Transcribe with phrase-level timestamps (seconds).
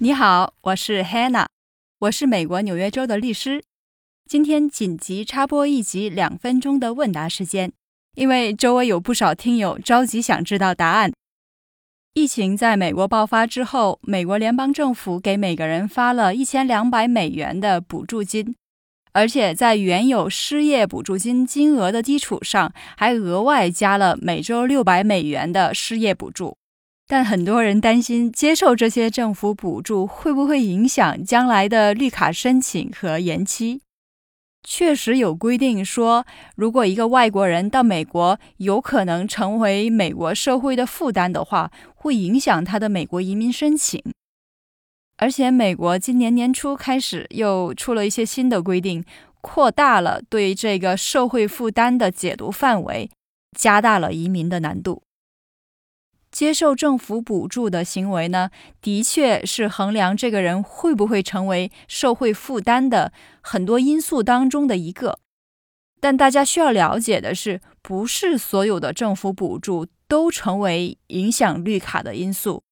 [0.00, 1.46] 你好，我是 Hannah，
[1.98, 3.64] 我是美国纽约州的律师。
[4.26, 7.72] 今天紧急插播一集两分钟的问答时间，
[8.14, 11.10] 因为周围有不少听友着急想知道答案。
[12.14, 18.54] 疫情在美国爆发之后，美国联邦政府给每个人发了一千两百美元的补助金，
[19.10, 26.56] 而且在原有失业补助金金额的基础上，还额外加了每周六百美元的失业补助。
[27.10, 33.80] 但很多人担心，接受这些政府补助会不会影响将来的绿卡申请和延期？
[34.62, 44.02] 确实有规定说，如果一个外国人到美国，有可能成为美国社会的负担的话，会影响他的美国移民申请。
[45.16, 49.02] 而且，美国今年年初开始又出了一些新的规定，
[49.40, 53.10] 扩大了对这个社会负担的解读范围，
[53.56, 55.02] 加大了移民的难度。
[56.38, 65.18] 接受政府补助的行为呢，的确是衡量这个人会不会成为社会负担的很多因素当中的一个。
[66.00, 72.62] 但大家需要了解的是，不是所有的政府补助都成为影响绿卡的因素。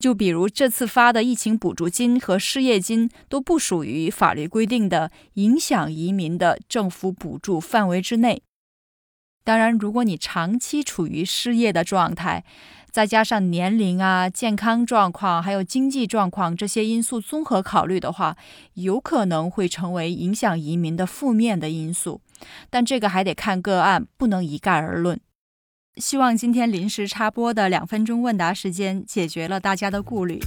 [0.00, 8.42] 就比如这次发的疫情补助金和失业金都不属于法律规定的影响移民的政府补助范围之内。
[9.46, 12.42] 当然，如果你长期处于失业的状态，
[12.90, 18.36] 再加上年龄啊、健康状况还有经济状况这些因素综合考虑的话，
[18.74, 22.20] 有可能会成为影响移民的负面的因素。
[22.68, 25.20] 但这个还得看个案，不能一概而论。
[25.98, 30.40] 希望今天临时插播的两分钟问答时间解决了大家的顾虑。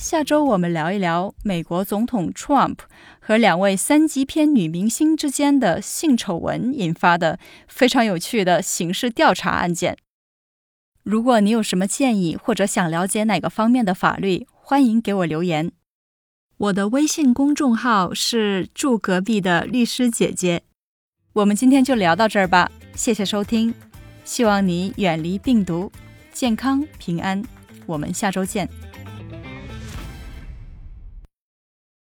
[0.00, 2.78] 下周我们聊一聊美国总统 Trump
[3.20, 9.98] 和两位三级片女明星之间的性丑闻引发的非常有趣的刑事调查案件。
[11.02, 15.70] 如果你有什么建议或者想了解哪个方面的法律，欢迎给我留言。
[16.56, 20.62] 我的微信公众号是住隔壁的律师姐姐。
[21.34, 23.74] 我们今天就聊到这儿吧，谢谢收听，
[24.24, 25.92] 希望你远离病毒，
[26.32, 27.44] 健康平安。
[27.84, 28.66] 我们下周见。